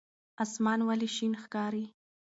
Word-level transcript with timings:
اسمان 0.43 0.79
ولې 0.87 1.09
شین 1.15 1.33
ښکاري؟ 1.43 1.85